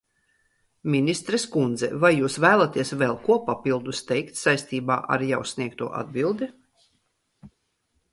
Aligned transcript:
Ministres 0.93 1.43
kundze, 1.55 1.87
vai 2.05 2.09
jūs 2.13 2.37
vēlaties 2.45 2.93
vēl 3.01 3.13
ko 3.27 3.35
papildus 3.49 4.01
teikt 4.13 4.39
saistībā 4.39 4.97
ar 5.17 5.27
jau 5.33 5.43
sniegto 5.51 5.91
atbildi? 6.01 6.49